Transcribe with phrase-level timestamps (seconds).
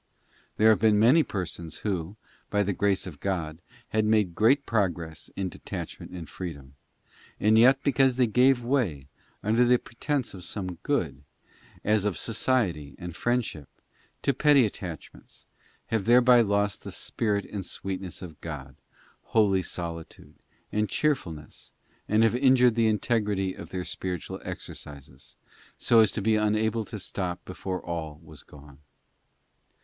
[0.57, 2.17] There have been many persons who,
[2.49, 6.73] by the grace of God, had made great progress in detachment and freedom,
[7.39, 9.09] and yet because they gave way,
[9.43, 11.21] under the pretence of some good—
[11.83, 13.69] as of society and friendship
[14.23, 15.45] —to petty attachments,
[15.85, 18.77] have thereby lost the spirit and sweetness of God,
[19.21, 20.33] holy solitude,
[20.71, 21.73] and cheerfulness,
[22.09, 25.35] and have injured the integrity of their spi ritual exercises,
[25.77, 28.79] so as to be unable to stop before all was gone.